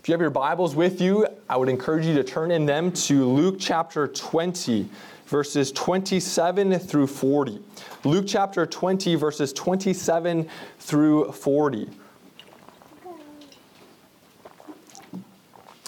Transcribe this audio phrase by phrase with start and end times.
[0.00, 2.90] If you have your Bibles with you, I would encourage you to turn in them
[2.90, 4.88] to Luke chapter 20,
[5.26, 7.60] verses 27 through 40.
[8.04, 11.90] Luke chapter 20, verses 27 through 40.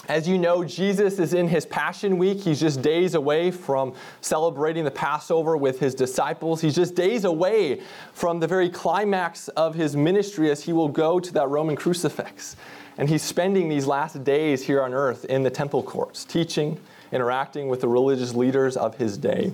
[0.07, 2.39] As you know, Jesus is in his Passion Week.
[2.39, 6.61] He's just days away from celebrating the Passover with his disciples.
[6.61, 7.81] He's just days away
[8.13, 12.55] from the very climax of his ministry as he will go to that Roman crucifix.
[12.97, 16.79] And he's spending these last days here on earth in the temple courts, teaching,
[17.11, 19.53] interacting with the religious leaders of his day.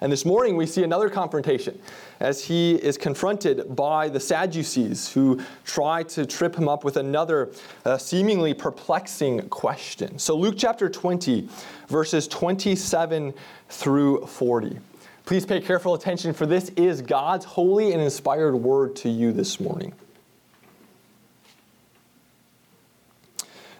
[0.00, 1.80] And this morning we see another confrontation
[2.20, 7.50] as he is confronted by the Sadducees who try to trip him up with another
[7.84, 10.18] uh, seemingly perplexing question.
[10.18, 11.48] So, Luke chapter 20,
[11.88, 13.34] verses 27
[13.68, 14.78] through 40.
[15.24, 19.58] Please pay careful attention, for this is God's holy and inspired word to you this
[19.58, 19.94] morning.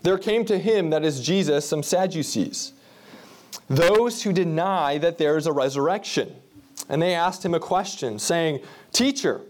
[0.05, 2.73] There came to him, that is Jesus, some Sadducees
[3.69, 6.35] those who deny that there is a resurrection.
[6.89, 8.61] And they asked him a question, saying,
[8.93, 9.41] Teacher,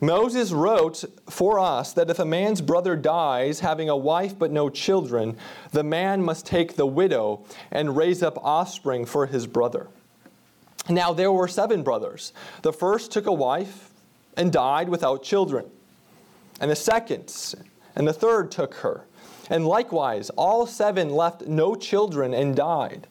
[0.00, 4.68] Moses wrote for us that if a man's brother dies, having a wife but no
[4.68, 5.36] children,
[5.72, 9.88] the man must take the widow and raise up offspring for his brother.
[10.88, 12.32] Now there were seven brothers.
[12.62, 13.90] The first took a wife
[14.36, 15.66] and died without children.
[16.60, 17.28] And the second
[17.96, 19.04] and the third took her.
[19.48, 23.06] And likewise, all seven left no children and died.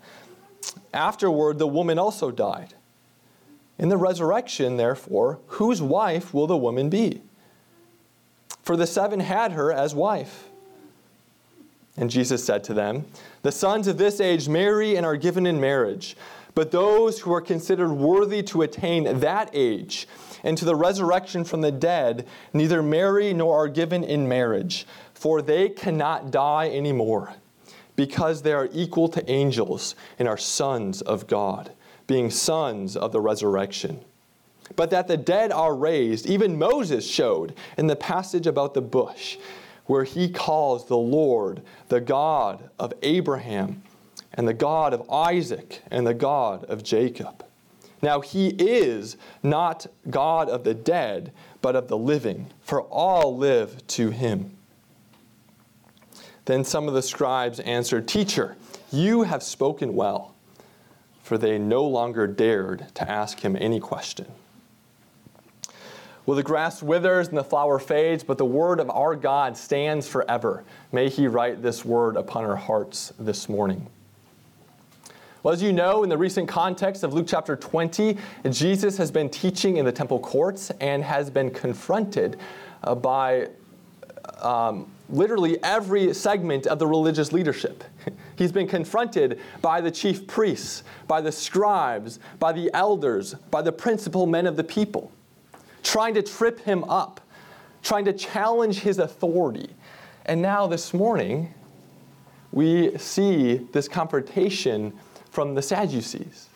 [0.93, 2.73] Afterward, the woman also died.
[3.77, 7.21] In the resurrection, therefore, whose wife will the woman be?
[8.63, 10.49] For the seven had her as wife.
[11.97, 13.05] And Jesus said to them,
[13.41, 16.17] The sons of this age marry and are given in marriage,
[16.55, 20.07] but those who are considered worthy to attain that age
[20.43, 24.87] and to the resurrection from the dead neither marry nor are given in marriage
[25.25, 27.33] for they cannot die anymore,
[27.95, 31.71] because they are equal to angels and are sons of God,
[32.05, 34.01] being sons of the resurrection.
[34.75, 39.37] But that the dead are raised, even Moses showed in the passage about the bush,
[39.85, 43.81] where he calls the Lord the God of Abraham,
[44.33, 47.45] and the God of Isaac, and the God of Jacob.
[48.01, 51.31] Now he is not God of the dead,
[51.61, 54.55] but of the living, for all live to him.
[56.45, 58.55] Then some of the scribes answered, Teacher,
[58.91, 60.35] you have spoken well.
[61.23, 64.27] For they no longer dared to ask him any question.
[66.27, 70.07] Well, the grass withers and the flower fades, but the word of our God stands
[70.07, 70.63] forever.
[70.91, 73.87] May he write this word upon our hearts this morning.
[75.45, 78.17] Well, as you know, in the recent context of Luke chapter 20,
[78.49, 82.39] Jesus has been teaching in the temple courts and has been confronted
[82.83, 83.49] uh, by
[84.39, 87.83] um, literally every segment of the religious leadership.
[88.39, 93.71] He's been confronted by the chief priests, by the scribes, by the elders, by the
[93.71, 95.11] principal men of the people,
[95.83, 97.21] trying to trip him up,
[97.83, 99.69] trying to challenge his authority.
[100.25, 101.53] And now this morning,
[102.51, 104.91] we see this confrontation
[105.35, 106.47] from the Sadducees.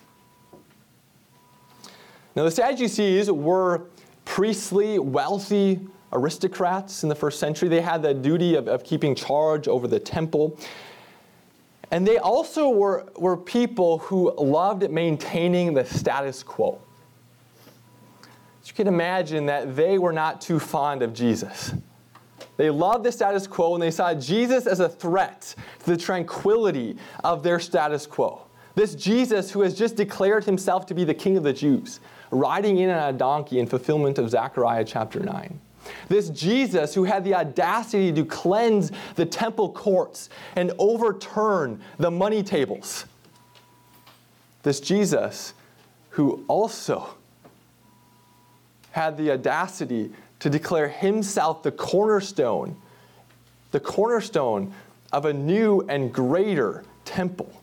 [2.33, 3.81] Now, the Sadducees were
[4.23, 5.81] priestly, wealthy,
[6.13, 7.67] aristocrats in the first century.
[7.67, 10.57] They had the duty of, of keeping charge over the temple.
[11.91, 16.79] And they also were, were people who loved maintaining the status quo.
[18.65, 21.73] you can imagine that they were not too fond of Jesus.
[22.55, 26.95] They loved the status quo and they saw Jesus as a threat to the tranquility
[27.25, 28.43] of their status quo.
[28.79, 31.99] This Jesus who has just declared himself to be the king of the Jews,
[32.31, 35.59] riding in on a donkey in fulfillment of Zechariah chapter 9.
[36.07, 42.41] This Jesus who had the audacity to cleanse the temple courts and overturn the money
[42.41, 43.03] tables.
[44.63, 45.53] This Jesus
[46.11, 47.17] who also
[48.91, 50.09] had the audacity
[50.39, 52.77] to declare himself the cornerstone,
[53.71, 54.73] the cornerstone
[55.11, 57.58] of a new and greater temple.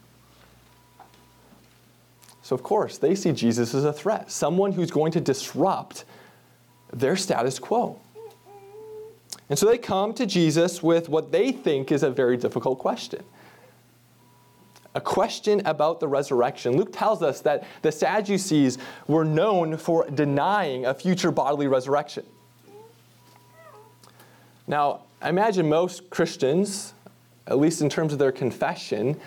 [2.47, 6.05] So, of course, they see Jesus as a threat, someone who's going to disrupt
[6.93, 7.99] their status quo.
[9.49, 13.25] And so they come to Jesus with what they think is a very difficult question.
[14.95, 16.77] A question about the resurrection.
[16.77, 18.79] Luke tells us that the Sadducees
[19.09, 22.25] were known for denying a future bodily resurrection.
[24.69, 26.95] Now, I imagine most Christians,
[27.49, 29.21] at least in terms of their confession,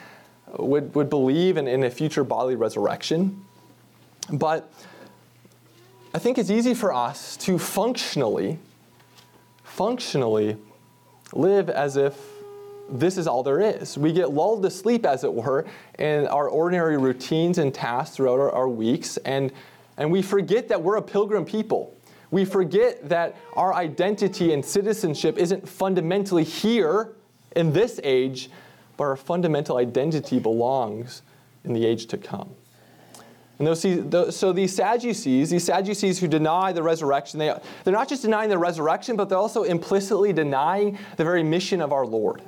[0.57, 3.45] would, would believe in, in a future bodily resurrection.
[4.31, 4.71] But
[6.13, 8.59] I think it's easy for us to functionally
[9.79, 10.57] functionally
[11.31, 12.19] live as if
[12.89, 13.97] this is all there is.
[13.97, 15.65] We get lulled to sleep, as it were,
[15.97, 19.53] in our ordinary routines and tasks throughout our, our weeks, and,
[19.95, 21.95] and we forget that we're a pilgrim people.
[22.31, 27.13] We forget that our identity and citizenship isn't fundamentally here
[27.55, 28.49] in this age,
[28.99, 31.21] but our fundamental identity belongs
[31.63, 32.49] in the age to come.
[33.57, 38.23] And those, so these Sadducees, these Sadducees who deny the resurrection, they, they're not just
[38.23, 42.41] denying the resurrection, but they're also implicitly denying the very mission of our Lord.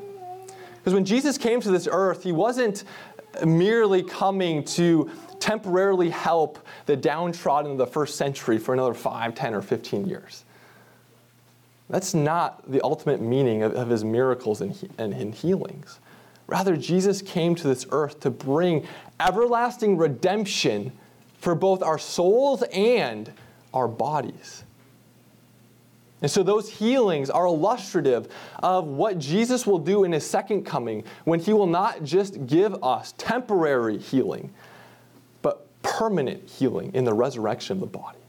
[0.75, 2.83] Because when Jesus came to this earth, he wasn't
[3.45, 5.09] merely coming to
[5.39, 10.43] temporarily help the downtrodden of the first century for another 5, 10, or 15 years.
[11.89, 15.99] That's not the ultimate meaning of, of his miracles and, and, and healings.
[16.51, 18.85] Rather, Jesus came to this earth to bring
[19.21, 20.91] everlasting redemption
[21.39, 23.31] for both our souls and
[23.73, 24.65] our bodies.
[26.21, 28.27] And so those healings are illustrative
[28.61, 32.83] of what Jesus will do in his second coming when he will not just give
[32.83, 34.53] us temporary healing,
[35.41, 38.19] but permanent healing in the resurrection of the body.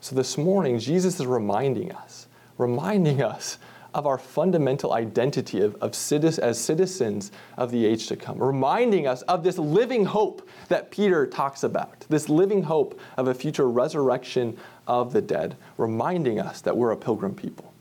[0.00, 2.26] So this morning, Jesus is reminding us,
[2.58, 3.58] reminding us
[3.94, 9.22] of our fundamental identity of, of as citizens of the age to come, reminding us
[9.22, 14.56] of this living hope that Peter talks about, this living hope of a future resurrection
[14.86, 17.72] of the dead, reminding us that we're a pilgrim people.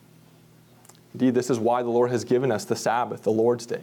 [1.13, 3.81] Indeed, this is why the Lord has given us the Sabbath, the Lord's Day,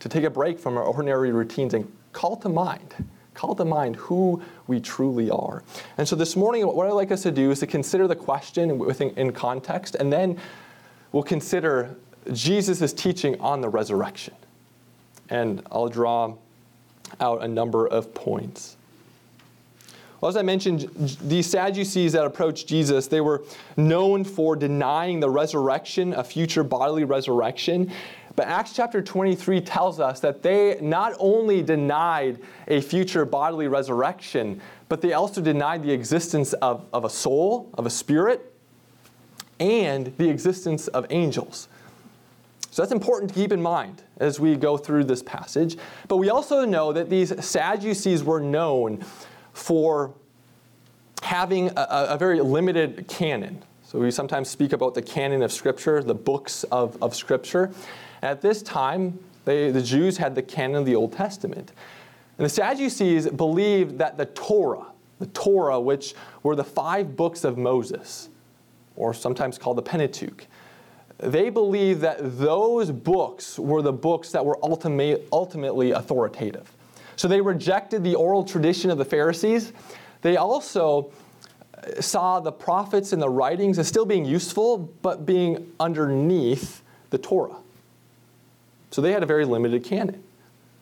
[0.00, 2.94] to take a break from our ordinary routines and call to mind
[3.38, 5.62] call to mind who we truly are.
[5.96, 8.68] And so this morning, what I'd like us to do is to consider the question
[9.16, 10.38] in context and then
[11.18, 11.96] we'll consider
[12.32, 14.34] Jesus' teaching on the resurrection.
[15.28, 16.36] And I'll draw
[17.18, 18.76] out a number of points.
[20.20, 20.88] Well, as I mentioned,
[21.20, 23.42] these Sadducees that approached Jesus, they were
[23.76, 27.90] known for denying the resurrection, a future bodily resurrection.
[28.36, 32.38] But Acts chapter 23 tells us that they not only denied
[32.68, 37.86] a future bodily resurrection, but they also denied the existence of, of a soul, of
[37.86, 38.54] a spirit,
[39.60, 41.68] and the existence of angels.
[42.70, 45.76] So that's important to keep in mind as we go through this passage.
[46.06, 49.04] But we also know that these Sadducees were known
[49.52, 50.14] for
[51.22, 53.64] having a, a, very limited canon.
[53.82, 57.72] So we sometimes speak about the canon of Scripture, the books of, of Scripture.
[58.22, 61.72] At this time, they, the Jews had the canon of the Old Testament.
[62.36, 64.86] And the Sadducees believed that the Torah,
[65.18, 68.28] the Torah, which were the five books of Moses,
[68.98, 70.46] or sometimes called the Pentateuch.
[71.18, 76.70] They believed that those books were the books that were ultimate, ultimately authoritative.
[77.16, 79.72] So they rejected the oral tradition of the Pharisees.
[80.22, 81.12] They also
[81.74, 87.18] uh, saw the prophets and the writings as still being useful, but being underneath the
[87.18, 87.56] Torah.
[88.90, 90.22] So they had a very limited canon.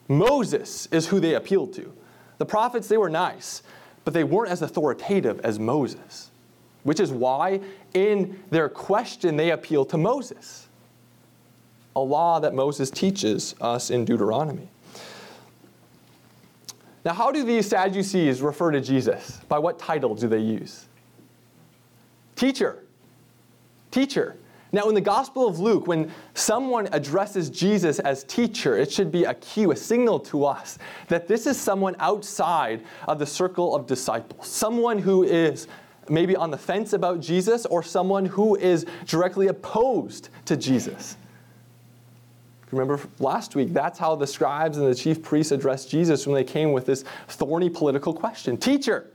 [0.08, 1.92] Moses is who they appealed to.
[2.38, 3.62] The prophets, they were nice,
[4.04, 6.30] but they weren't as authoritative as Moses
[6.86, 7.60] which is why
[7.94, 10.68] in their question they appeal to Moses,
[11.96, 14.68] a law that Moses teaches us in Deuteronomy.
[17.04, 19.40] Now, how do these Sadducees refer to Jesus?
[19.48, 20.86] By what title do they use?
[22.36, 22.84] Teacher.
[23.90, 24.36] Teacher.
[24.70, 29.24] Now, in the Gospel of Luke, when someone addresses Jesus as teacher, it should be
[29.24, 30.78] a cue, a signal to us
[31.08, 35.66] that this is someone outside of the circle of disciples, someone who is
[36.08, 41.16] maybe on the fence about Jesus or someone who is directly opposed to Jesus.
[42.70, 46.44] Remember last week, that's how the scribes and the chief priests addressed Jesus when they
[46.44, 49.10] came with this thorny political question Teacher,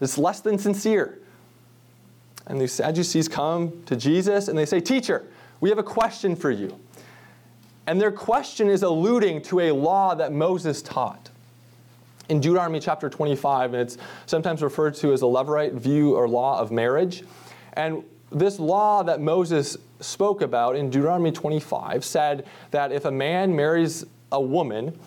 [0.00, 1.18] it's less than sincere.
[2.46, 5.24] And these Sadducees come to Jesus and they say, Teacher,
[5.60, 6.78] we have a question for you.
[7.86, 11.30] And their question is alluding to a law that Moses taught
[12.32, 16.58] in Deuteronomy chapter 25, and it's sometimes referred to as the Levirate view or law
[16.58, 17.24] of marriage.
[17.74, 23.54] And this law that Moses spoke about in Deuteronomy 25 said that if a man
[23.54, 24.98] marries a woman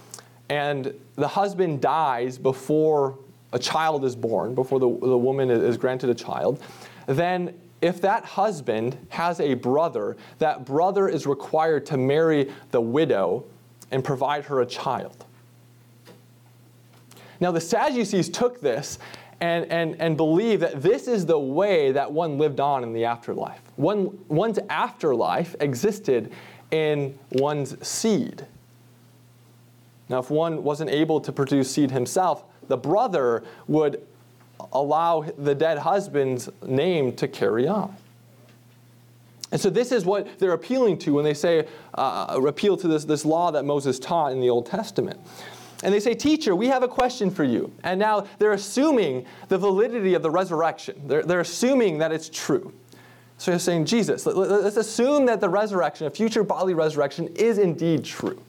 [0.50, 3.18] and the husband dies before
[3.54, 6.62] a child is born, before the, the woman is granted a child,
[7.08, 13.46] then if that husband has a brother, that brother is required to marry the widow
[13.90, 15.26] and provide her a child.
[17.40, 19.00] Now, the Sadducees took this
[19.42, 23.06] and, and, and believed that this is the way that one lived on in the
[23.06, 23.62] afterlife.
[23.76, 26.32] One, one's afterlife existed
[26.72, 28.46] in one's seed.
[30.08, 34.06] Now, if one wasn't able to produce seed himself, the brother would
[34.72, 37.96] allow the dead husband's name to carry on.
[39.52, 43.06] And so this is what they're appealing to when they say, uh, appeal to this,
[43.06, 45.20] this law that Moses taught in the Old Testament.
[45.86, 47.72] And they say, Teacher, we have a question for you.
[47.84, 51.00] And now they're assuming the validity of the resurrection.
[51.08, 52.74] They're, they're assuming that it's true.
[53.38, 57.60] So they're saying, Jesus, let, let's assume that the resurrection, a future bodily resurrection, is
[57.60, 58.42] indeed true.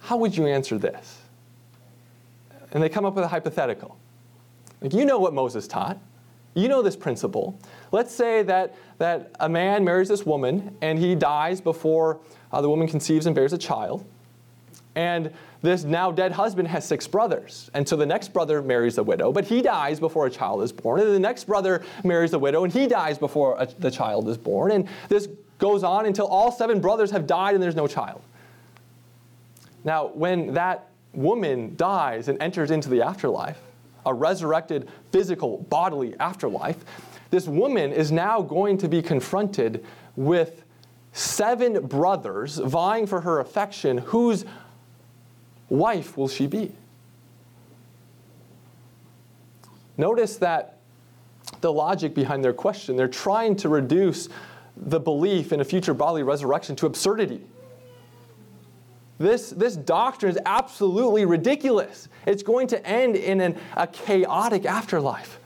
[0.00, 1.22] How would you answer this?
[2.72, 3.96] And they come up with a hypothetical.
[4.82, 5.98] Like, you know what Moses taught.
[6.52, 7.58] You know this principle.
[7.90, 12.20] Let's say that, that a man marries this woman and he dies before
[12.52, 14.04] uh, the woman conceives and bears a child.
[14.94, 15.32] And
[15.62, 17.70] this now dead husband has six brothers.
[17.72, 20.72] And so the next brother marries a widow, but he dies before a child is
[20.72, 21.00] born.
[21.00, 24.36] And the next brother marries a widow and he dies before a, the child is
[24.36, 24.72] born.
[24.72, 28.22] And this goes on until all seven brothers have died and there's no child.
[29.84, 33.58] Now, when that woman dies and enters into the afterlife,
[34.04, 36.84] a resurrected physical bodily afterlife,
[37.30, 39.84] this woman is now going to be confronted
[40.16, 40.64] with
[41.12, 44.44] seven brothers vying for her affection whose
[45.72, 46.72] wife will she be?
[49.96, 50.78] Notice that
[51.60, 54.28] the logic behind their question, they're trying to reduce
[54.76, 57.42] the belief in a future bodily resurrection to absurdity.
[59.18, 62.08] This, this doctrine is absolutely ridiculous.
[62.26, 65.38] It's going to end in an, a chaotic afterlife.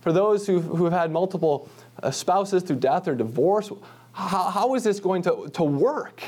[0.00, 1.68] For those who, who have had multiple
[2.02, 3.70] uh, spouses through death or divorce,
[4.12, 6.22] how, how is this going to, to work?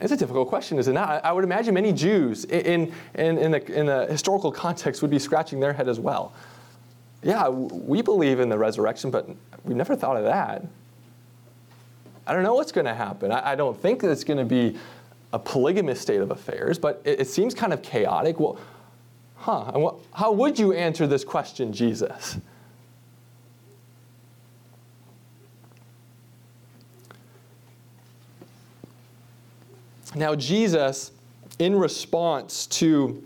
[0.00, 1.24] It's a difficult question, is it not?
[1.24, 5.18] I would imagine many Jews in, in, in, the, in the historical context would be
[5.18, 6.32] scratching their head as well.
[7.22, 9.28] Yeah, we believe in the resurrection, but
[9.64, 10.64] we never thought of that.
[12.26, 13.30] I don't know what's going to happen.
[13.32, 14.76] I, I, don't think that it's going to be
[15.32, 18.40] a polygamous state of affairs, but it, it seems kind of chaotic.
[18.40, 18.58] Well,
[19.36, 22.38] huh, how would you answer this question, Jesus?
[30.14, 31.12] Now, Jesus,
[31.58, 33.24] in response to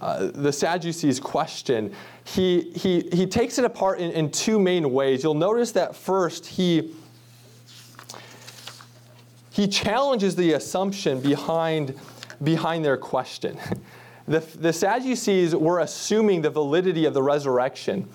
[0.00, 1.92] uh, the Sadducees' question,
[2.24, 5.22] he, he, he takes it apart in, in two main ways.
[5.22, 6.94] You'll notice that first, he,
[9.50, 11.98] he challenges the assumption behind,
[12.42, 13.58] behind their question.
[14.26, 18.08] The, the Sadducees were assuming the validity of the resurrection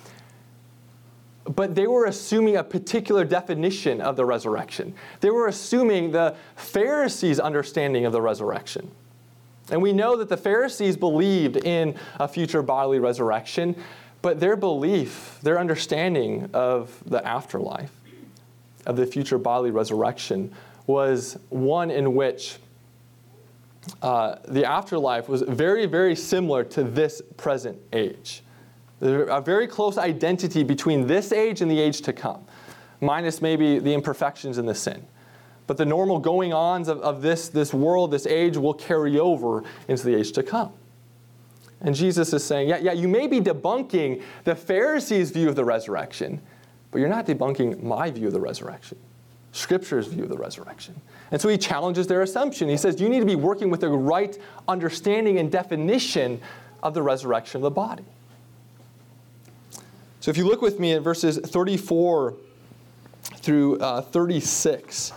[1.50, 4.94] but they were assuming a particular definition of the resurrection.
[5.20, 8.92] They were assuming the Pharisees' understanding of the resurrection.
[9.72, 13.76] And we know that the Pharisees believed in a future bodily resurrection,
[14.22, 17.92] but their belief, their understanding of the afterlife,
[18.86, 20.54] of the future bodily resurrection,
[20.86, 22.58] was one in which
[24.04, 28.44] uh, the afterlife was very, very similar to this present age.
[29.00, 32.46] There's a very close identity between this age and the age to come,
[33.02, 35.06] minus maybe the imperfections and the sin.
[35.68, 39.64] But the normal going ons of, of this, this world, this age, will carry over
[39.88, 40.74] into the age to come.
[41.82, 45.64] And Jesus is saying, yeah, yeah, you may be debunking the Pharisees' view of the
[45.64, 46.42] resurrection,
[46.92, 48.98] but you're not debunking my view of the resurrection,
[49.54, 51.00] Scripture's view of the resurrection.
[51.32, 52.68] And so he challenges their assumption.
[52.68, 54.38] He says, you need to be working with the right
[54.68, 56.42] understanding and definition
[56.84, 58.04] of the resurrection of the body.
[60.22, 62.36] So if you look with me at verses 34
[63.38, 65.14] through uh, 36,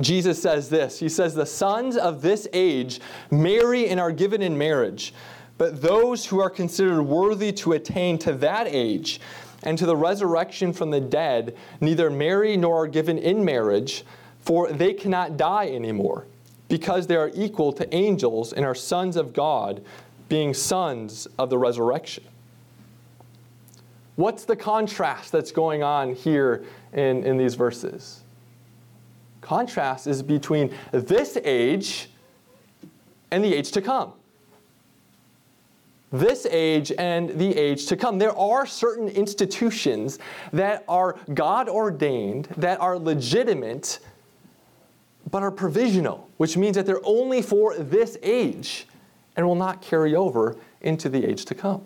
[0.00, 3.00] Jesus says this He says, The sons of this age
[3.30, 5.12] marry and are given in marriage,
[5.58, 9.20] but those who are considered worthy to attain to that age
[9.62, 14.04] and to the resurrection from the dead neither marry nor are given in marriage,
[14.40, 16.26] for they cannot die anymore,
[16.68, 19.84] because they are equal to angels and are sons of God,
[20.30, 22.24] being sons of the resurrection.
[24.16, 28.22] What's the contrast that's going on here in, in these verses?
[29.42, 32.08] Contrast is between this age
[33.30, 34.12] and the age to come.
[36.10, 38.18] This age and the age to come.
[38.18, 40.18] There are certain institutions
[40.52, 43.98] that are God ordained, that are legitimate,
[45.30, 48.86] but are provisional, which means that they're only for this age
[49.36, 51.84] and will not carry over into the age to come.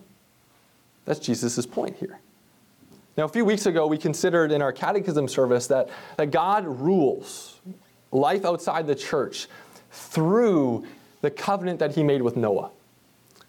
[1.11, 2.21] That's Jesus' point here.
[3.17, 7.59] Now, a few weeks ago, we considered in our catechism service that, that God rules
[8.12, 9.49] life outside the church
[9.90, 10.87] through
[11.21, 12.71] the covenant that he made with Noah.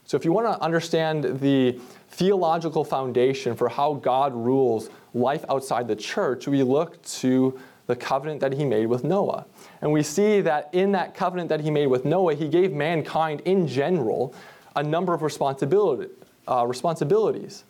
[0.06, 5.88] So, if you want to understand the theological foundation for how God rules life outside
[5.88, 9.46] the church, we look to the covenant that he made with Noah.
[9.82, 13.44] And we see that in that covenant that he made with Noah, he gave mankind
[13.46, 14.34] in general
[14.76, 16.10] a number of responsibilities
[16.52, 17.64] uh, responsibilities.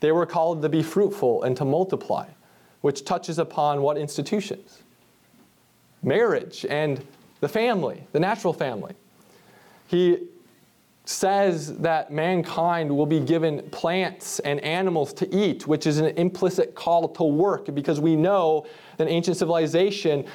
[0.00, 2.26] They were called to be fruitful and to multiply,
[2.82, 4.82] which touches upon what institutions?
[6.02, 7.04] Marriage and
[7.40, 8.94] the family, the natural family.
[9.88, 10.28] He
[11.04, 16.74] says that mankind will be given plants and animals to eat, which is an implicit
[16.74, 18.66] call to work because we know
[18.98, 20.26] that ancient civilization,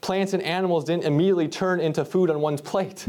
[0.00, 3.08] plants and animals didn't immediately turn into food on one's plate.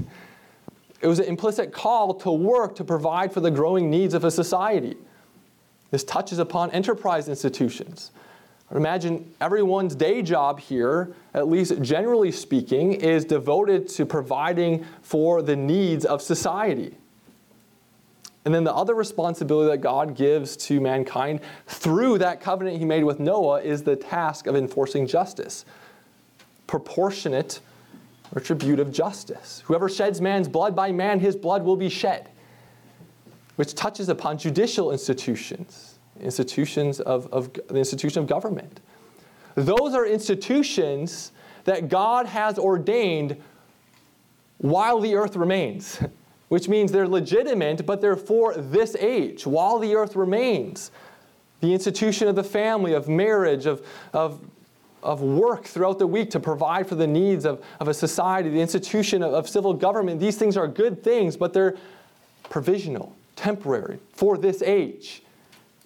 [1.02, 4.32] It was an implicit call to work to provide for the growing needs of a
[4.32, 4.98] society.
[5.92, 8.12] This touches upon enterprise institutions.
[8.72, 15.56] Imagine everyone's day job here, at least generally speaking, is devoted to providing for the
[15.56, 16.98] needs of society.
[18.44, 23.04] And then the other responsibility that God gives to mankind through that covenant he made
[23.04, 25.66] with Noah is the task of enforcing justice.
[26.68, 27.60] Proportionate,
[28.34, 29.64] retributive justice.
[29.66, 32.30] Whoever sheds man's blood by man, his blood will be shed,
[33.56, 38.80] which touches upon judicial institutions institutions of, of the institution of government.
[39.56, 41.32] Those are institutions
[41.66, 43.42] that God has ordained
[44.58, 46.00] while the earth remains,
[46.50, 50.92] which means they're legitimate, but they're for this age, while the earth remains.
[51.62, 54.40] The institution of the family, of marriage, of, of,
[55.06, 58.60] of work throughout the week to provide for the needs of, of a society, the
[58.60, 61.76] institution of, of civil government, these things are good things, but they're
[62.50, 65.22] provisional, temporary, for this age.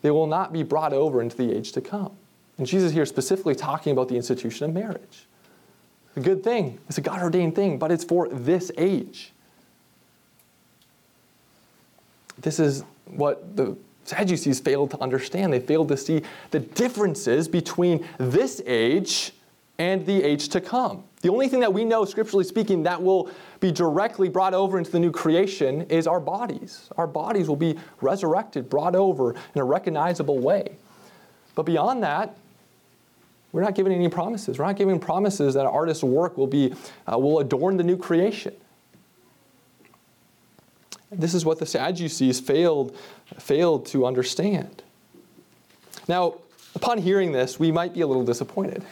[0.01, 2.13] They will not be brought over into the age to come.
[2.57, 5.27] And Jesus here specifically talking about the institution of marriage.
[6.15, 9.31] A good thing, it's a God ordained thing, but it's for this age.
[12.39, 13.77] This is what the
[14.09, 15.53] Sadducees failed to understand.
[15.53, 19.33] They failed to see the differences between this age
[19.77, 21.03] and the age to come.
[21.21, 24.89] The only thing that we know, scripturally speaking, that will be directly brought over into
[24.89, 26.89] the new creation is our bodies.
[26.97, 30.75] Our bodies will be resurrected, brought over in a recognizable way.
[31.53, 32.35] But beyond that,
[33.51, 34.57] we're not given any promises.
[34.57, 36.73] We're not given promises that artist's work will, be,
[37.11, 38.55] uh, will adorn the new creation.
[41.11, 42.95] This is what the Sadducees failed,
[43.37, 44.83] failed to understand.
[46.07, 46.35] Now,
[46.75, 48.83] upon hearing this, we might be a little disappointed.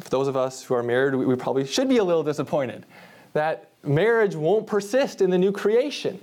[0.00, 2.84] For those of us who are married, we, we probably should be a little disappointed
[3.34, 6.18] that marriage won't persist in the new creation.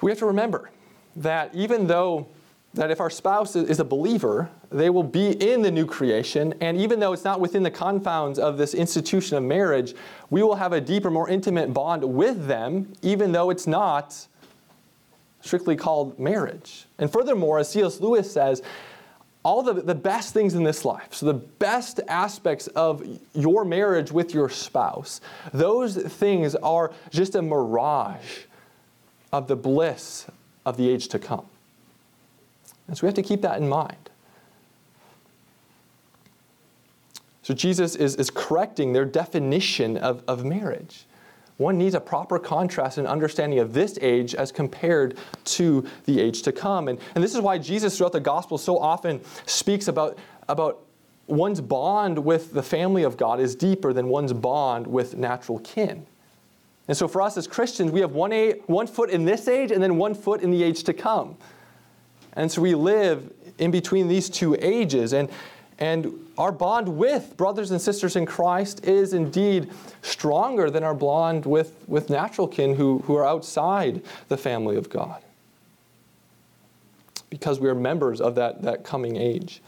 [0.00, 0.70] We have to remember
[1.16, 2.26] that even though
[2.74, 6.78] that if our spouse is a believer, they will be in the new creation, and
[6.78, 9.94] even though it's not within the confounds of this institution of marriage,
[10.30, 14.26] we will have a deeper, more intimate bond with them, even though it's not
[15.40, 16.86] strictly called marriage.
[16.98, 18.00] And furthermore, as C.S.
[18.00, 18.62] Lewis says,
[19.42, 23.02] all the, the best things in this life, so the best aspects of
[23.34, 25.20] your marriage with your spouse,
[25.52, 28.40] those things are just a mirage
[29.32, 30.26] of the bliss
[30.66, 31.46] of the age to come.
[32.90, 34.10] And so we have to keep that in mind.
[37.42, 41.06] So Jesus is, is correcting their definition of, of marriage
[41.60, 46.40] one needs a proper contrast and understanding of this age as compared to the age
[46.40, 46.88] to come.
[46.88, 50.16] And, and this is why Jesus, throughout the gospel, so often speaks about,
[50.48, 50.82] about
[51.26, 56.06] one's bond with the family of God is deeper than one's bond with natural kin.
[56.88, 59.70] And so for us as Christians, we have one, a, one foot in this age
[59.70, 61.36] and then one foot in the age to come.
[62.40, 65.12] And so we live in between these two ages.
[65.12, 65.28] And,
[65.78, 71.44] and our bond with brothers and sisters in Christ is indeed stronger than our bond
[71.44, 75.20] with, with natural kin who, who are outside the family of God.
[77.28, 79.60] Because we are members of that, that coming age.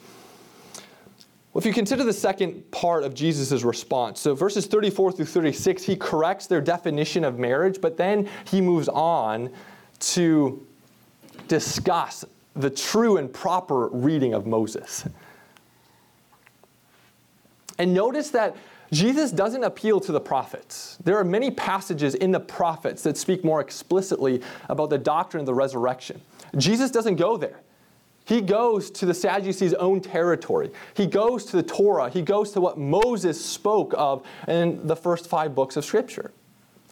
[1.53, 5.83] Well, if you consider the second part of Jesus' response, so verses 34 through 36,
[5.83, 9.51] he corrects their definition of marriage, but then he moves on
[10.01, 10.67] to
[11.49, 15.07] discuss the true and proper reading of Moses.
[17.79, 18.57] And notice that
[18.93, 20.99] Jesus doesn't appeal to the prophets.
[21.03, 25.47] There are many passages in the prophets that speak more explicitly about the doctrine of
[25.47, 26.21] the resurrection.
[26.59, 27.61] Jesus doesn't go there.
[28.25, 30.71] He goes to the Sadducees' own territory.
[30.95, 32.09] He goes to the Torah.
[32.11, 36.31] He goes to what Moses spoke of in the first five books of Scripture.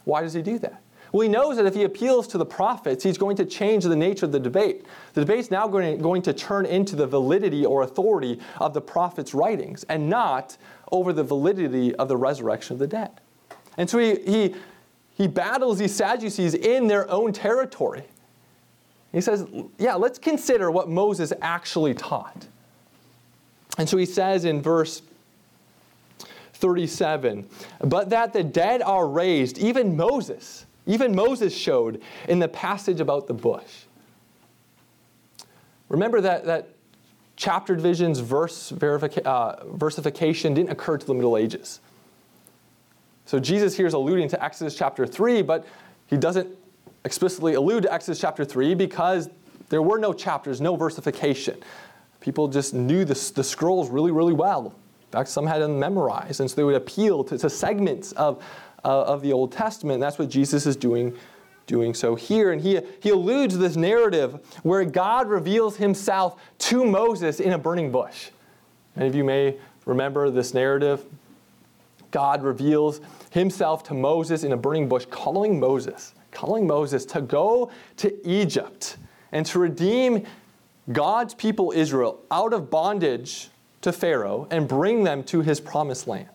[0.05, 0.83] Why does he do that?
[1.13, 3.97] Well, he knows that if he appeals to the prophets, he's going to change the
[3.97, 4.85] nature of the debate.
[5.15, 8.81] The debate's now going to, going to turn into the validity or authority of the
[8.81, 10.57] prophets' writings and not
[10.93, 13.11] over the validity of the resurrection of the dead.
[13.77, 14.55] And so he, he,
[15.15, 18.05] he battles these Sadducees in their own territory.
[19.13, 19.47] He says,
[19.79, 22.47] Yeah, let's consider what Moses actually taught.
[23.79, 25.03] And so he says in verse
[26.55, 27.49] 37
[27.81, 33.27] But that the dead are raised, even Moses even Moses showed in the passage about
[33.27, 33.85] the bush.
[35.89, 36.71] Remember that, that
[37.37, 41.81] chapter divisions, verse verifica- uh, versification didn't occur to the Middle Ages.
[43.27, 45.67] So Jesus here is alluding to Exodus chapter 3, but
[46.07, 46.49] he doesn't
[47.05, 49.31] explicitly allude to Exodus chapter 3 because
[49.69, 51.57] there were no chapters, no versification.
[52.21, 54.67] People just knew the, the scrolls really, really well.
[54.67, 58.45] In fact, some had them memorized, and so they would appeal to, to segments of,
[58.85, 59.95] uh, of the Old Testament.
[59.95, 61.15] And that's what Jesus is doing,
[61.67, 62.53] doing so here.
[62.53, 67.59] And he, he alludes to this narrative where God reveals himself to Moses in a
[67.59, 68.31] burning bush.
[68.97, 71.05] Many of you may remember this narrative.
[72.11, 77.71] God reveals himself to Moses in a burning bush, calling Moses, calling Moses to go
[77.99, 78.97] to Egypt
[79.33, 80.27] and to redeem
[80.91, 83.49] God's people Israel out of bondage
[83.83, 86.29] to Pharaoh and bring them to his promised land.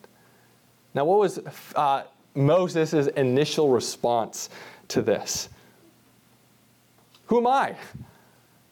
[0.94, 1.38] Now, what was
[1.74, 2.04] uh,
[2.36, 4.50] Moses' initial response
[4.88, 5.48] to this?
[7.26, 7.76] Who am I?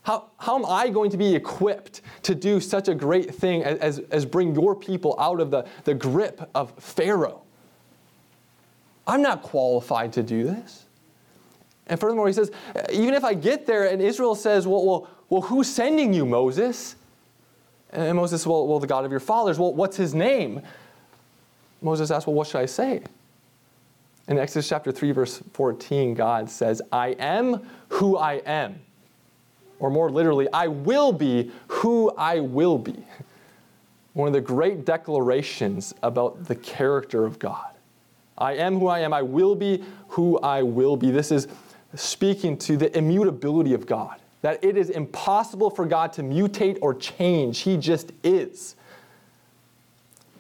[0.03, 4.01] How, how am I going to be equipped to do such a great thing as,
[4.11, 7.41] as, bring your people out of the, the grip of Pharaoh?
[9.07, 10.85] I'm not qualified to do this.
[11.87, 12.51] And furthermore, he says,
[12.93, 16.97] even if I get there and Israel says, well, well, well who's sending you, Moses?
[17.91, 19.59] And Moses well, well, the God of your fathers.
[19.59, 20.61] Well, what's his name?
[21.81, 23.03] Moses asks, well, what should I say?
[24.27, 28.81] In Exodus chapter 3, verse 14, God says, I am who I am.
[29.79, 33.05] Or more literally, I will be who I will be.
[34.15, 37.73] One of the great declarations about the character of God.
[38.39, 39.13] I am who I am.
[39.13, 41.11] I will be who I will be.
[41.11, 41.49] This is
[41.95, 46.95] speaking to the immutability of God, that it is impossible for God to mutate or
[46.95, 47.61] change.
[47.61, 48.77] He just is.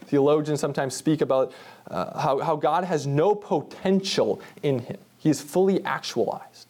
[0.06, 1.52] Theologians sometimes speak about
[1.90, 6.68] uh, how, how God has no potential in him, he is fully actualized.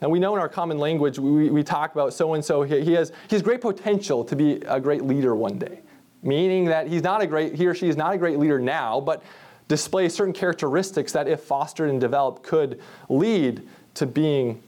[0.00, 2.92] Now, we know in our common language, we, we talk about so and so, he
[2.92, 5.80] has, great potential to be a great leader one day,
[6.22, 9.00] meaning that he's not a great, he or she is not a great leader now,
[9.00, 9.22] but
[9.68, 14.62] displays certain characteristics that, if fostered and developed, could lead to being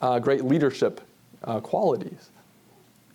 [0.00, 1.00] uh, great leadership
[1.44, 2.30] uh, qualities.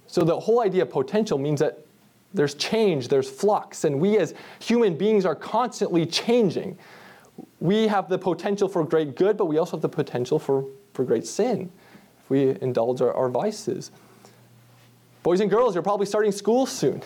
[0.08, 1.86] So, the whole idea of potential means that
[2.34, 6.78] there's change, there's flux, and we as human beings are constantly changing.
[7.60, 11.04] We have the potential for great good, but we also have the potential for, for
[11.04, 11.72] great sin
[12.24, 13.92] if we indulge our, our vices.
[15.24, 17.04] Boys and girls, you're probably starting school soon.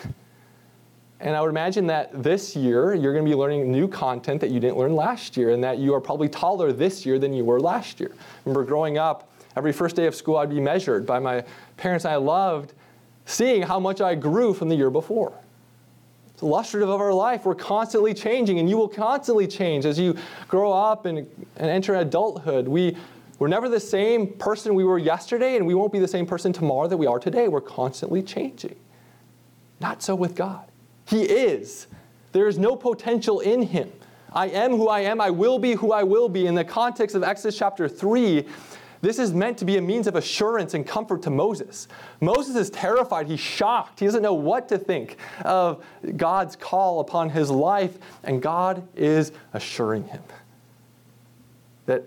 [1.20, 4.52] And I would imagine that this year you're going to be learning new content that
[4.52, 7.44] you didn't learn last year, and that you are probably taller this year than you
[7.44, 8.14] were last year.
[8.44, 11.44] Remember growing up, every first day of school I'd be measured by my
[11.78, 12.06] parents.
[12.06, 12.74] I loved
[13.26, 15.34] seeing how much I grew from the year before.
[16.34, 17.46] It's illustrative of our life.
[17.46, 21.96] We're constantly changing, and you will constantly change as you grow up and, and enter
[21.96, 22.68] adulthood.
[22.68, 22.98] We,
[23.40, 26.52] we're never the same person we were yesterday, and we won't be the same person
[26.52, 27.48] tomorrow that we are today.
[27.48, 28.76] We're constantly changing.
[29.80, 30.66] Not so with God.
[31.08, 31.88] He is.
[32.34, 33.92] There is no potential in him.
[34.34, 35.22] I am who I am.
[35.22, 36.48] I will be who I will be.
[36.48, 38.46] In the context of Exodus chapter 3,
[39.06, 41.88] this is meant to be a means of assurance and comfort to Moses.
[42.22, 43.28] Moses is terrified.
[43.28, 44.00] He's shocked.
[44.00, 45.86] He doesn't know what to think of
[46.18, 50.24] God's call upon his life, and God is assuring him
[51.86, 52.04] that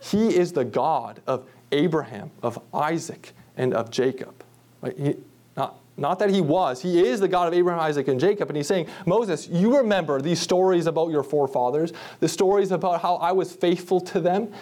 [0.00, 4.44] he is the God of Abraham, of Isaac, and of Jacob.
[4.80, 4.96] Right?
[4.98, 5.16] He,
[5.56, 8.48] not, not that he was, he is the God of Abraham, Isaac, and Jacob.
[8.48, 13.16] And he's saying, Moses, you remember these stories about your forefathers, the stories about how
[13.16, 14.52] I was faithful to them.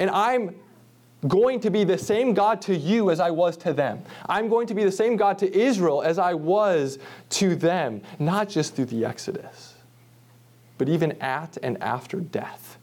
[0.00, 0.56] And I'm
[1.28, 4.02] going to be the same God to you as I was to them.
[4.26, 6.98] I'm going to be the same God to Israel as I was
[7.30, 9.74] to them, not just through the Exodus,
[10.78, 12.78] but even at and after death.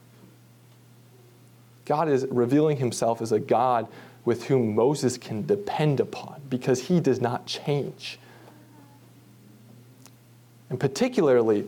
[1.84, 3.88] God is revealing himself as a God
[4.24, 8.20] with whom Moses can depend upon because he does not change.
[10.70, 11.66] And particularly,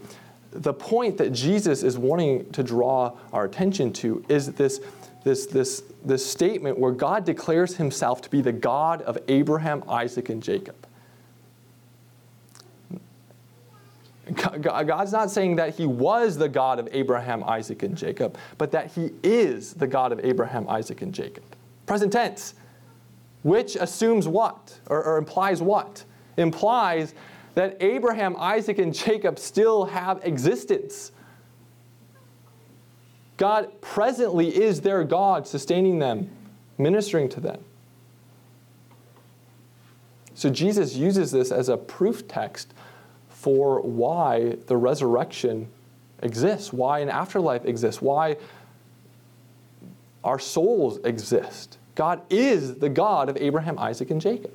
[0.53, 4.81] the point that Jesus is wanting to draw our attention to is this,
[5.25, 10.29] this, this, this statement where God declares himself to be the God of Abraham, Isaac,
[10.29, 10.77] and Jacob.
[14.61, 18.93] God's not saying that he was the God of Abraham, Isaac, and Jacob, but that
[18.93, 21.45] he is the God of Abraham, Isaac, and Jacob.
[21.87, 22.55] Present tense,
[23.43, 24.79] which assumes what?
[24.87, 26.05] Or, or implies what?
[26.37, 27.15] Implies
[27.55, 31.11] that Abraham, Isaac, and Jacob still have existence.
[33.41, 36.29] God presently is their God, sustaining them,
[36.77, 37.65] ministering to them.
[40.35, 42.75] So Jesus uses this as a proof text
[43.31, 45.69] for why the resurrection
[46.23, 48.37] exists, why an afterlife exists, why
[50.23, 51.79] our souls exist.
[51.95, 54.53] God is the God of Abraham, Isaac, and Jacob.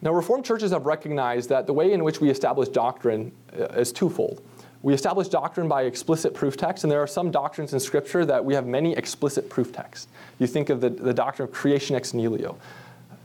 [0.00, 3.92] Now, Reformed churches have recognized that the way in which we establish doctrine uh, is
[3.92, 4.40] twofold.
[4.84, 8.44] We establish doctrine by explicit proof text, and there are some doctrines in Scripture that
[8.44, 10.08] we have many explicit proof texts.
[10.38, 12.58] You think of the, the doctrine of creation ex nihilo.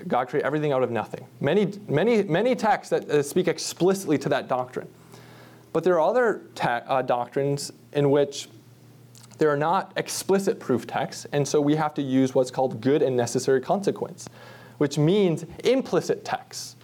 [0.07, 1.27] God created everything out of nothing.
[1.41, 4.87] Many, many, many texts that uh, speak explicitly to that doctrine.
[5.73, 8.47] But there are other uh, doctrines in which
[9.37, 13.01] there are not explicit proof texts, and so we have to use what's called good
[13.01, 14.29] and necessary consequence,
[14.77, 16.77] which means implicit texts.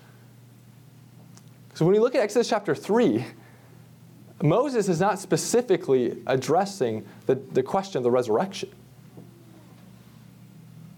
[1.75, 3.23] So when we look at Exodus chapter 3,
[4.41, 8.69] Moses is not specifically addressing the, the question of the resurrection.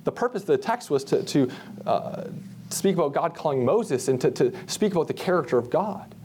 [0.04, 1.52] The purpose of the text was to, to
[1.86, 2.23] uh,
[2.69, 6.15] speak about God calling Moses and to, to speak about the character of God.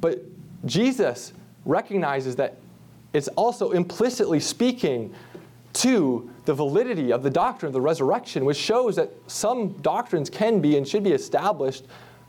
[0.00, 0.22] But
[0.64, 1.32] Jesus
[1.64, 2.56] recognizes that
[3.12, 5.14] it's also implicitly speaking
[5.74, 10.60] to the validity of the doctrine of the resurrection, which shows that some doctrines can
[10.60, 11.84] be and should be established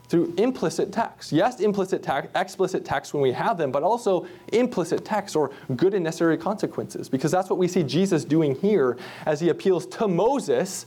[0.08, 1.32] through implicit text.
[1.32, 5.94] Yes, implicit text, explicit text when we have them, but also implicit text or good
[5.94, 10.08] and necessary consequences, because that's what we see Jesus doing here as he appeals to
[10.08, 10.86] Moses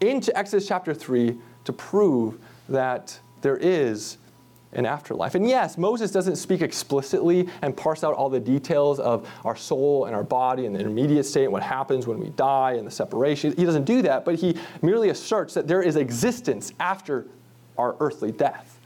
[0.00, 2.38] into Exodus chapter 3 to prove
[2.68, 4.18] that there is
[4.72, 5.34] an afterlife.
[5.34, 10.06] And yes, Moses doesn't speak explicitly and parse out all the details of our soul
[10.06, 12.90] and our body and the intermediate state and what happens when we die and the
[12.90, 13.54] separation.
[13.54, 17.26] He doesn't do that, but he merely asserts that there is existence after
[17.78, 18.78] our earthly death.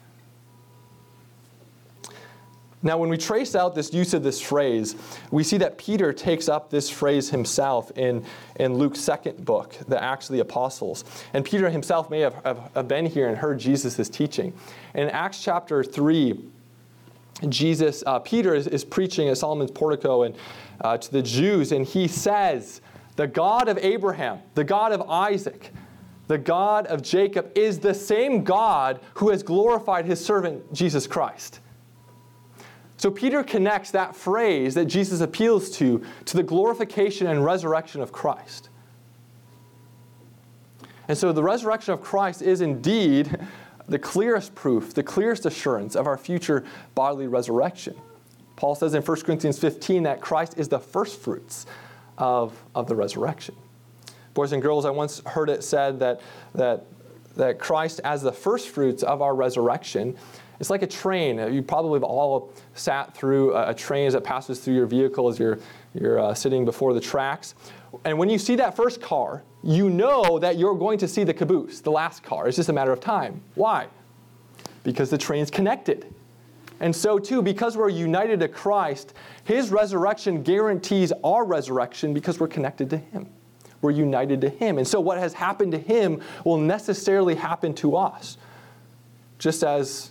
[2.83, 4.95] Now, when we trace out this use of this phrase,
[5.33, 8.25] we see that Peter takes up this phrase himself in,
[8.61, 11.05] in Luke's second book, the Acts of the Apostles.
[11.33, 14.53] And Peter himself may have, have, have been here and heard Jesus' teaching.
[14.95, 16.39] In Acts chapter 3,
[17.49, 20.37] Jesus, uh, Peter is, is, preaching at Solomon's portico and,
[20.81, 22.81] uh, to the Jews, and he says,
[23.17, 25.73] The God of Abraham, the God of Isaac,
[26.29, 31.61] the God of Jacob is the same God who has glorified his servant Jesus Christ.
[32.97, 38.11] So Peter connects that phrase that Jesus appeals to to the glorification and resurrection of
[38.11, 38.71] Christ.
[41.09, 43.39] And so the resurrection of Christ is indeed
[43.87, 47.95] the clearest proof, the clearest assurance of our future bodily resurrection.
[48.57, 51.67] Paul says in 1 Corinthians 15 that Christ is the first fruits
[52.19, 53.55] of, of the resurrection.
[54.37, 56.21] Boys and girls, I once heard it said that,
[56.55, 56.85] that,
[57.37, 60.15] that Christ, as the first fruits of our resurrection,
[60.61, 61.39] it's like a train.
[61.55, 65.39] You probably have all sat through a, train as it passes through your vehicle as
[65.39, 65.59] you're,
[65.95, 67.55] you're uh, sitting before the tracks.
[68.05, 71.33] And when you see that first car, you know that you're going to see the
[71.33, 72.47] caboose, the last car.
[72.47, 73.41] It's just a matter of time.
[73.55, 73.87] Why?
[74.83, 76.13] Because the train's connected.
[76.81, 82.49] And so, too, because we're united to Christ, His resurrection guarantees our resurrection because we're
[82.49, 83.31] connected to Him
[83.81, 84.79] we're united to Him.
[84.79, 88.37] And so what has happened to Him will necessarily happen to us,
[89.39, 90.11] just as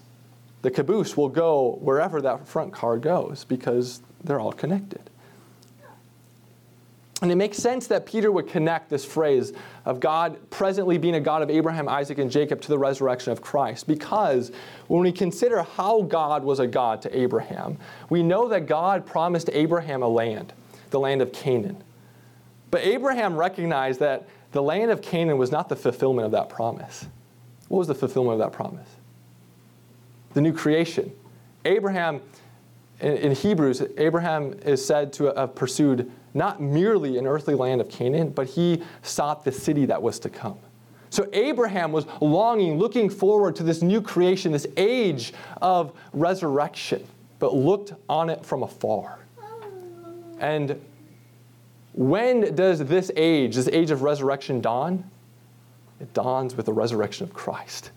[0.61, 5.09] the caboose will go wherever that front car goes because they're all connected.
[7.21, 9.53] And it makes sense that Peter would connect this phrase
[9.85, 13.41] of God presently being a God of Abraham, Isaac, and Jacob to the resurrection of
[13.41, 13.87] Christ.
[13.87, 14.51] Because
[14.87, 17.77] when we consider how God was a God to Abraham,
[18.09, 20.51] we know that God promised Abraham a land,
[20.89, 21.81] the land of Canaan.
[22.75, 27.07] But Abraham recognized that the land of Canaan was not the fulfillment of that promise.
[27.69, 28.89] What was the fulfillment of that promise?
[30.33, 31.09] The new creation.
[31.63, 32.19] Abraham,
[32.99, 38.31] in, Hebrews, Abraham is said to have pursued not merely an earthly land of Canaan,
[38.31, 40.59] but he sought the city that was to come.
[41.11, 47.07] So Abraham was longing, looking forward to this new creation, this age of resurrection,
[47.39, 49.19] but looked on it from afar.
[50.41, 50.77] And
[51.95, 55.09] when does this age, this age of resurrection, dawn?
[56.01, 57.91] It dawns with the resurrection of Christ.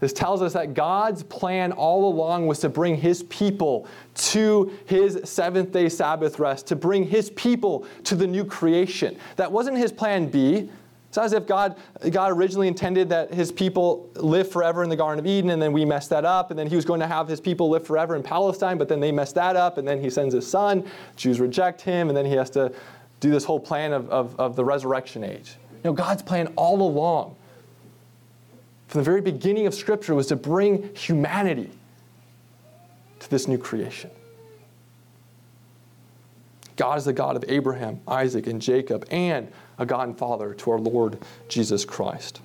[0.00, 5.20] This tells us that God's plan all along was to bring his people to his
[5.24, 9.18] seventh day Sabbath rest, to bring his people to the new creation.
[9.36, 10.70] That wasn't his plan B.
[11.08, 11.76] It's not as if God,
[12.10, 15.72] God originally intended that his people live forever in the Garden of Eden and then
[15.72, 18.16] we messed that up, and then he was going to have his people live forever
[18.16, 20.84] in Palestine, but then they messed that up, and then he sends his son.
[21.16, 22.70] Jews reject him, and then he has to
[23.20, 25.54] do this whole plan of, of, of the resurrection age.
[25.72, 27.36] You know, God's plan all along,
[28.88, 31.70] from the very beginning of Scripture, was to bring humanity
[33.20, 34.10] to this new creation.
[36.76, 40.70] God is the God of Abraham, Isaac, and Jacob, and a God and Father to
[40.70, 42.40] our Lord Jesus Christ.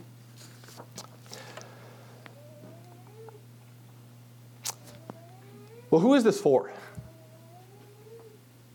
[5.89, 6.71] Well, who is this for?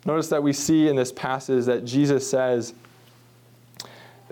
[0.06, 2.74] Notice that we see in this passage that Jesus says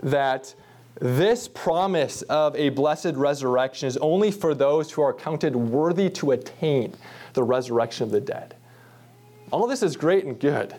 [0.01, 0.55] that
[1.01, 6.31] this promise of a blessed resurrection is only for those who are counted worthy to
[6.31, 6.95] attain
[7.33, 8.55] the resurrection of the dead.
[9.51, 10.73] All this is great and good.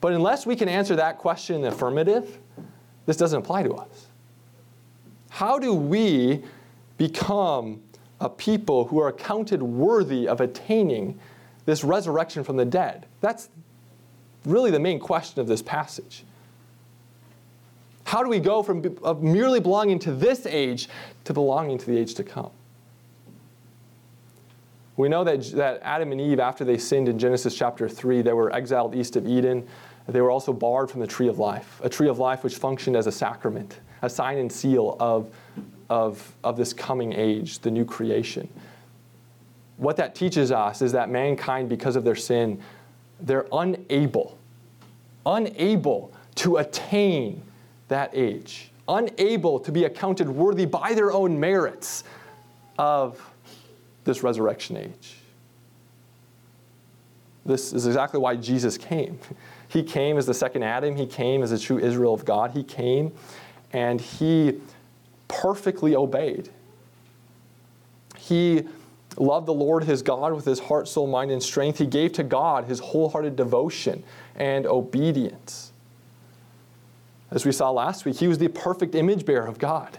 [0.00, 2.38] But unless we can answer that question in the affirmative,
[3.04, 4.06] this doesn't apply to us.
[5.28, 6.42] How do we
[6.96, 7.82] become
[8.22, 11.18] a people who are counted worthy of attaining
[11.66, 13.04] this resurrection from the dead?
[13.20, 13.50] That's
[14.46, 16.24] really the main question of this passage.
[18.04, 18.82] How do we go from
[19.20, 20.88] merely belonging to this age
[21.24, 22.50] to belonging to the age to come?
[24.96, 28.32] We know that, that Adam and Eve, after they sinned in Genesis chapter 3, they
[28.32, 29.66] were exiled east of Eden.
[30.08, 32.96] They were also barred from the tree of life, a tree of life which functioned
[32.96, 35.28] as a sacrament, a sign and seal of,
[35.90, 38.48] of, of this coming age, the new creation.
[39.76, 42.62] What that teaches us is that mankind, because of their sin,
[43.20, 44.36] they're unable,
[45.24, 47.42] unable to attain
[47.88, 52.04] that age, unable to be accounted worthy by their own merits
[52.78, 53.20] of
[54.04, 55.16] this resurrection age.
[57.44, 59.18] This is exactly why Jesus came.
[59.68, 62.52] He came as the second Adam, he came as the true Israel of God.
[62.52, 63.12] He came
[63.72, 64.60] and he
[65.26, 66.50] perfectly obeyed.
[68.16, 68.62] He
[69.16, 71.78] loved the Lord his God with his heart, soul, mind, and strength.
[71.78, 74.02] He gave to God his wholehearted devotion
[74.34, 75.72] and obedience.
[77.30, 79.98] As we saw last week, he was the perfect image bearer of God.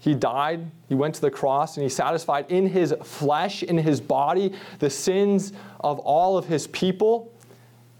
[0.00, 4.00] He died, he went to the cross, and he satisfied in his flesh, in his
[4.00, 7.32] body, the sins of all of his people.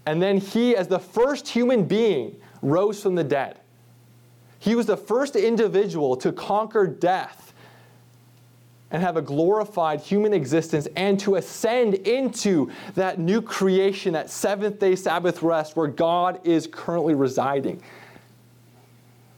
[0.07, 3.59] And then he, as the first human being, rose from the dead.
[4.59, 7.53] He was the first individual to conquer death
[8.91, 14.79] and have a glorified human existence and to ascend into that new creation, that seventh
[14.79, 17.83] day Sabbath rest where God is currently residing.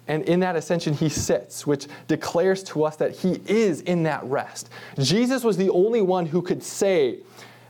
[0.06, 4.24] And in that ascension, he sits, which declares to us that he is in that
[4.24, 4.70] rest.
[4.98, 7.18] Jesus was the only one who could say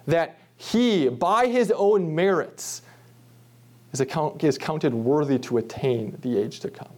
[0.06, 2.82] that he, by his own merits,
[3.92, 6.88] is, account, is counted worthy to attain the age to come.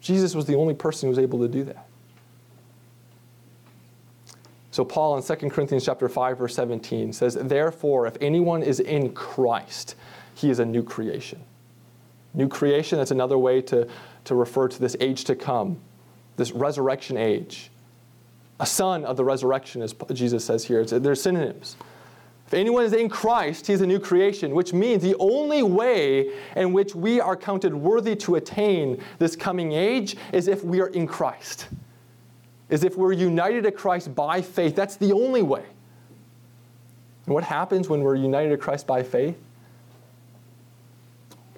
[0.00, 1.86] Jesus was the only person who was able to do that.
[4.70, 9.12] So Paul in 2 Corinthians chapter 5 verse 17 says, "Therefore if anyone is in
[9.12, 9.94] Christ,
[10.34, 11.42] he is a new creation."
[12.32, 13.88] New creation, that's another way to,
[14.24, 15.78] to refer to this age to come,
[16.36, 17.70] this resurrection age.
[18.60, 20.80] A son of the resurrection, as Jesus says here.
[20.80, 21.76] It's, they're synonyms.
[22.50, 26.72] If anyone is in Christ, he's a new creation, which means the only way in
[26.72, 31.06] which we are counted worthy to attain this coming age is if we are in
[31.06, 31.68] Christ,
[32.68, 34.74] is if we're united to Christ by faith.
[34.74, 35.62] That's the only way.
[37.26, 39.38] And what happens when we're united to Christ by faith?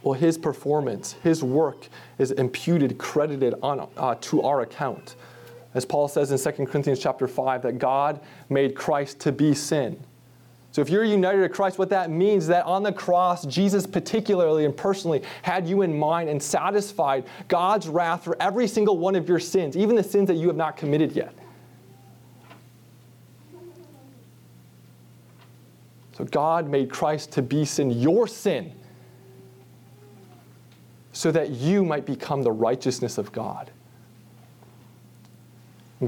[0.02, 5.16] Well, his performance, his work is imputed, credited on, uh, to our account.
[5.72, 9.98] As Paul says in 2 Corinthians chapter 5, that God made Christ to be sin.
[10.72, 13.86] So if you're united to Christ, what that means is that on the cross, Jesus
[13.86, 19.14] particularly and personally had you in mind and satisfied God's wrath for every single one
[19.14, 21.34] of your sins, even the sins that you have not committed yet.
[26.16, 28.72] So God made Christ to be sin, your sin
[31.12, 33.70] so that you might become the righteousness of God.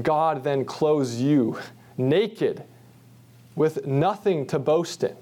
[0.01, 1.59] God then clothes you
[1.97, 2.63] naked
[3.55, 5.15] with nothing to boast in,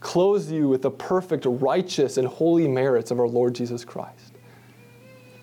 [0.00, 4.32] clothes you with the perfect, righteous, and holy merits of our Lord Jesus Christ.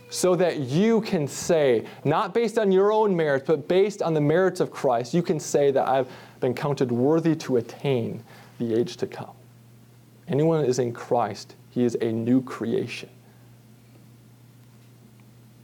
[0.09, 4.21] So that you can say, not based on your own merits, but based on the
[4.21, 6.07] merits of Christ, you can say that I've
[6.39, 8.23] been counted worthy to attain
[8.59, 9.33] the age to come.
[10.27, 13.09] Anyone is in Christ, he is a new creation.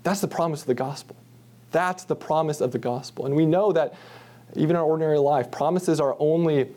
[0.03, 1.15] That's the promise of the gospel.
[1.71, 3.25] That's the promise of the gospel.
[3.25, 3.93] And we know that
[4.55, 6.69] even our ordinary life, promises are only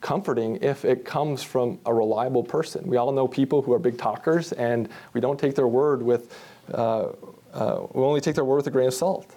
[0.00, 2.86] comforting if it comes from a reliable person.
[2.86, 6.34] We all know people who are big talkers, and we don't take their word with,
[6.72, 7.08] uh,
[7.52, 9.34] uh, we only take their word with a grain of salt.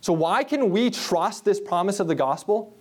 [0.00, 2.74] So, why can we trust this promise of the gospel?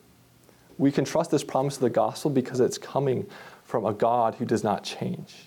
[0.77, 3.25] We can trust this promise of the gospel because it's coming
[3.63, 5.46] from a God who does not change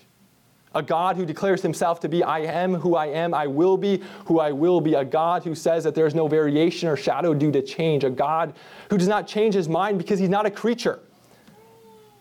[0.73, 4.01] a God who declares himself to be, I am who I am, I will be
[4.25, 7.33] who I will be, a God who says that there is no variation or shadow
[7.33, 8.53] due to change, a God
[8.89, 10.99] who does not change his mind because he's not a creature,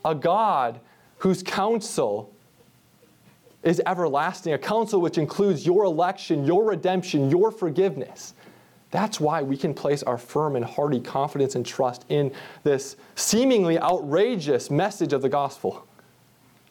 [0.05, 0.81] a God
[1.19, 2.35] whose counsel
[3.63, 8.35] is everlasting, a counsel which includes your election, your redemption, your forgiveness.
[8.91, 12.33] That's why we can place our firm and hearty confidence and trust in
[12.65, 15.87] this seemingly outrageous message of the gospel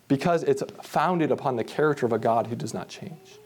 [0.10, 3.40] because it's founded upon the character of a God who does not change.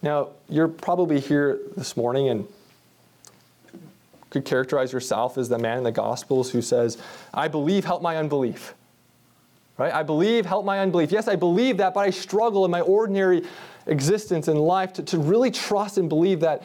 [0.00, 2.48] Now, you're probably here this morning and
[4.30, 6.96] could characterize yourself as the man in the Gospels who says,
[7.34, 8.74] I believe, help my unbelief.
[9.76, 9.92] Right?
[9.92, 11.10] I believe, help my unbelief.
[11.10, 13.42] Yes, I believe that, but I struggle in my ordinary
[13.86, 16.62] existence in life to, to really trust and believe that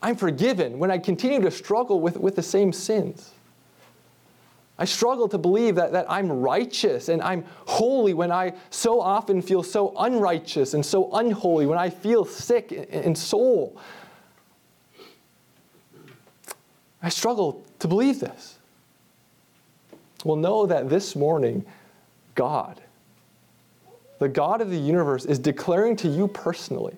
[0.00, 3.32] I'm forgiven when I continue to struggle with, with the same sins.
[4.78, 9.42] I struggle to believe that, that I'm righteous and I'm holy when I so often
[9.42, 13.76] feel so unrighteous and so unholy, when I feel sick in, in soul.
[17.02, 18.58] I struggle to believe this.
[20.24, 21.64] Well, know that this morning,
[22.34, 22.80] God,
[24.18, 26.96] the God of the universe, is declaring to you personally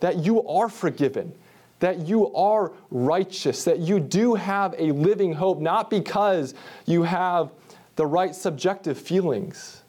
[0.00, 1.32] that you are forgiven
[1.80, 6.54] that you are righteous, that you do have a living hope, not because
[6.86, 7.50] you have
[7.96, 9.82] the right subjective feelings,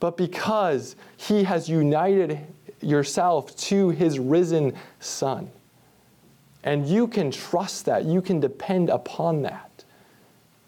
[0.00, 2.38] but because He has united
[2.80, 5.50] yourself to His risen Son.
[6.62, 9.84] And you can trust that, you can depend upon that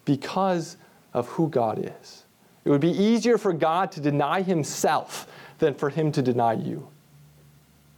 [0.05, 0.77] because
[1.13, 2.23] of who God is.
[2.65, 5.27] It would be easier for God to deny Himself
[5.57, 6.87] than for Him to deny you.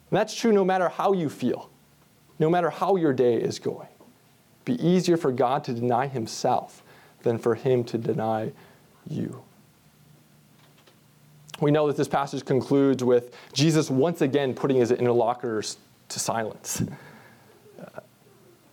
[0.10, 1.70] And that's true no matter how you feel
[2.40, 3.88] no matter how your day is going.
[4.66, 6.84] Be easier for God to deny himself
[7.24, 8.52] than for him to deny
[9.08, 9.44] you.
[11.60, 15.78] We know that this passage concludes with Jesus once again putting his interlocutors
[16.08, 16.84] to silence.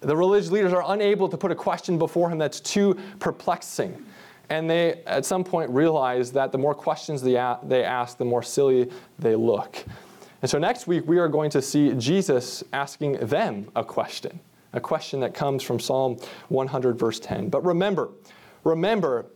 [0.01, 4.05] The religious leaders are unable to put a question before him that's too perplexing.
[4.49, 8.93] And they, at some point, realize that the more questions they, ask, the more silly
[9.19, 9.85] they look.
[10.47, 14.39] And so next week, we are going to see Jesus asking them a question,
[14.75, 16.19] a question that comes from Psalm
[16.51, 17.49] 100, verse 10.
[17.49, 18.11] But remember,
[18.63, 19.27] remember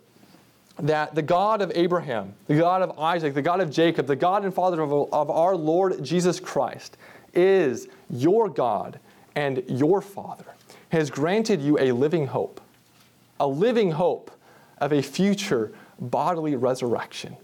[0.78, 4.44] that the God of Abraham, the God of Isaac, the God of Jacob, the God
[4.44, 6.96] and Father of, of our Lord Jesus Christ
[7.34, 9.00] is your God
[9.34, 10.46] and your Father,
[10.90, 12.60] has granted you a living hope,
[13.40, 14.30] a living hope
[14.78, 17.36] of a future bodily resurrection.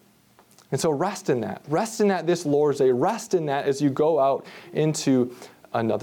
[0.72, 1.62] And so rest in that.
[1.68, 2.90] Rest in that this Lord's Day.
[2.90, 5.34] Rest in that as you go out into
[5.72, 5.94] another.